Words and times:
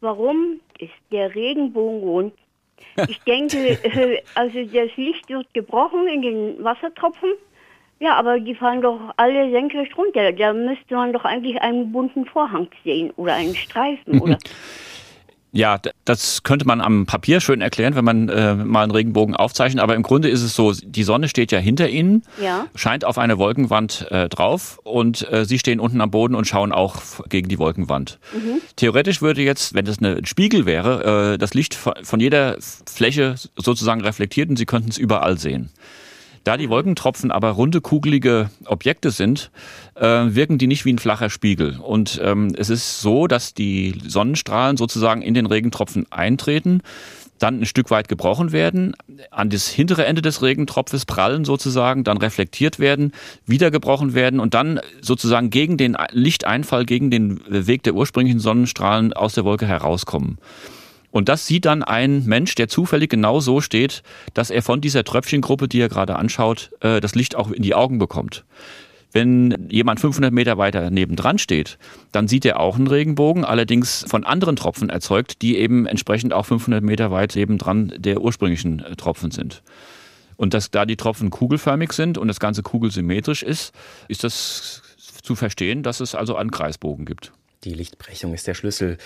Warum 0.00 0.60
ist 0.78 0.92
der 1.10 1.34
Regenbogen 1.34 2.08
rund? 2.08 2.34
Ich 3.08 3.20
denke, 3.20 3.78
äh, 3.82 4.22
also 4.34 4.64
das 4.64 4.96
Licht 4.96 5.28
wird 5.28 5.52
gebrochen 5.54 6.06
in 6.08 6.22
den 6.22 6.64
Wassertropfen. 6.64 7.30
Ja, 8.00 8.14
aber 8.14 8.38
die 8.38 8.54
fallen 8.54 8.82
doch 8.82 9.00
alle 9.16 9.50
senkrecht 9.50 9.96
runter. 9.96 10.32
Da 10.32 10.52
müsste 10.52 10.94
man 10.94 11.12
doch 11.12 11.24
eigentlich 11.24 11.60
einen 11.60 11.90
bunten 11.90 12.26
Vorhang 12.26 12.68
sehen 12.84 13.12
oder 13.16 13.34
einen 13.34 13.56
Streifen, 13.56 14.20
oder? 14.20 14.38
Ja, 15.58 15.80
das 16.04 16.44
könnte 16.44 16.68
man 16.68 16.80
am 16.80 17.06
Papier 17.06 17.40
schön 17.40 17.60
erklären, 17.60 17.96
wenn 17.96 18.04
man 18.04 18.28
äh, 18.28 18.54
mal 18.54 18.84
einen 18.84 18.92
Regenbogen 18.92 19.34
aufzeichnet. 19.34 19.82
Aber 19.82 19.96
im 19.96 20.04
Grunde 20.04 20.28
ist 20.28 20.42
es 20.42 20.54
so, 20.54 20.72
die 20.72 21.02
Sonne 21.02 21.26
steht 21.28 21.50
ja 21.50 21.58
hinter 21.58 21.88
Ihnen, 21.88 22.22
ja. 22.40 22.66
scheint 22.76 23.04
auf 23.04 23.18
eine 23.18 23.38
Wolkenwand 23.38 24.06
äh, 24.12 24.28
drauf 24.28 24.78
und 24.84 25.28
äh, 25.32 25.44
Sie 25.44 25.58
stehen 25.58 25.80
unten 25.80 26.00
am 26.00 26.12
Boden 26.12 26.36
und 26.36 26.46
schauen 26.46 26.70
auch 26.70 27.02
gegen 27.28 27.48
die 27.48 27.58
Wolkenwand. 27.58 28.20
Mhm. 28.32 28.60
Theoretisch 28.76 29.20
würde 29.20 29.42
jetzt, 29.42 29.74
wenn 29.74 29.84
das 29.84 30.00
ein 30.00 30.24
Spiegel 30.26 30.64
wäre, 30.64 31.32
äh, 31.32 31.38
das 31.38 31.54
Licht 31.54 31.74
von 31.74 32.20
jeder 32.20 32.56
Fläche 32.86 33.34
sozusagen 33.56 34.02
reflektiert 34.02 34.50
und 34.50 34.58
Sie 34.58 34.66
könnten 34.66 34.90
es 34.90 34.96
überall 34.96 35.38
sehen. 35.38 35.70
Da 36.48 36.56
die 36.56 36.70
Wolkentropfen 36.70 37.30
aber 37.30 37.50
runde, 37.50 37.82
kugelige 37.82 38.48
Objekte 38.64 39.10
sind, 39.10 39.50
äh, 39.96 40.06
wirken 40.06 40.56
die 40.56 40.66
nicht 40.66 40.86
wie 40.86 40.94
ein 40.94 40.98
flacher 40.98 41.28
Spiegel. 41.28 41.76
Und 41.78 42.18
ähm, 42.24 42.54
es 42.56 42.70
ist 42.70 43.02
so, 43.02 43.26
dass 43.26 43.52
die 43.52 44.00
Sonnenstrahlen 44.06 44.78
sozusagen 44.78 45.20
in 45.20 45.34
den 45.34 45.44
Regentropfen 45.44 46.06
eintreten, 46.08 46.80
dann 47.38 47.60
ein 47.60 47.66
Stück 47.66 47.90
weit 47.90 48.08
gebrochen 48.08 48.50
werden, 48.50 48.96
an 49.30 49.50
das 49.50 49.68
hintere 49.68 50.06
Ende 50.06 50.22
des 50.22 50.40
Regentropfes 50.40 51.04
prallen 51.04 51.44
sozusagen, 51.44 52.02
dann 52.02 52.16
reflektiert 52.16 52.78
werden, 52.78 53.12
wieder 53.44 53.70
gebrochen 53.70 54.14
werden 54.14 54.40
und 54.40 54.54
dann 54.54 54.80
sozusagen 55.02 55.50
gegen 55.50 55.76
den 55.76 55.98
Lichteinfall, 56.12 56.86
gegen 56.86 57.10
den 57.10 57.42
Weg 57.46 57.82
der 57.82 57.92
ursprünglichen 57.92 58.40
Sonnenstrahlen 58.40 59.12
aus 59.12 59.34
der 59.34 59.44
Wolke 59.44 59.66
herauskommen. 59.66 60.38
Und 61.10 61.28
das 61.28 61.46
sieht 61.46 61.64
dann 61.64 61.82
ein 61.82 62.24
Mensch, 62.26 62.54
der 62.54 62.68
zufällig 62.68 63.10
genau 63.10 63.40
so 63.40 63.60
steht, 63.60 64.02
dass 64.34 64.50
er 64.50 64.62
von 64.62 64.80
dieser 64.80 65.04
Tröpfchengruppe, 65.04 65.68
die 65.68 65.80
er 65.80 65.88
gerade 65.88 66.16
anschaut, 66.16 66.70
äh, 66.80 67.00
das 67.00 67.14
Licht 67.14 67.34
auch 67.34 67.50
in 67.50 67.62
die 67.62 67.74
Augen 67.74 67.98
bekommt. 67.98 68.44
Wenn 69.12 69.68
jemand 69.70 70.00
500 70.00 70.32
Meter 70.32 70.58
weiter 70.58 70.90
nebendran 70.90 71.38
steht, 71.38 71.78
dann 72.12 72.28
sieht 72.28 72.44
er 72.44 72.60
auch 72.60 72.76
einen 72.76 72.88
Regenbogen, 72.88 73.44
allerdings 73.44 74.04
von 74.06 74.24
anderen 74.24 74.56
Tropfen 74.56 74.90
erzeugt, 74.90 75.40
die 75.40 75.56
eben 75.56 75.86
entsprechend 75.86 76.34
auch 76.34 76.44
500 76.44 76.84
Meter 76.84 77.10
weit 77.10 77.34
nebendran 77.34 77.94
der 77.96 78.20
ursprünglichen 78.20 78.80
äh, 78.80 78.96
Tropfen 78.96 79.30
sind. 79.30 79.62
Und 80.36 80.54
dass 80.54 80.70
da 80.70 80.84
die 80.84 80.96
Tropfen 80.96 81.30
kugelförmig 81.30 81.92
sind 81.92 82.18
und 82.18 82.28
das 82.28 82.38
Ganze 82.38 82.62
kugelsymmetrisch 82.62 83.42
ist, 83.42 83.74
ist 84.08 84.24
das 84.24 84.82
zu 85.22 85.34
verstehen, 85.34 85.82
dass 85.82 86.00
es 86.00 86.14
also 86.14 86.36
einen 86.36 86.50
Kreisbogen 86.50 87.06
gibt. 87.06 87.32
Die 87.64 87.74
Lichtbrechung 87.74 88.34
ist 88.34 88.46
der 88.46 88.54
Schlüssel 88.54 88.98